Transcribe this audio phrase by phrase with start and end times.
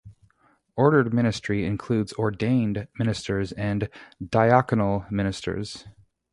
[0.75, 3.87] Ordered ministry includes "ordained" ministers and
[4.19, 5.85] "diaconal" ministers.